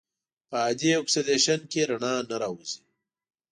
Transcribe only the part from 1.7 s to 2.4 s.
کې رڼا نه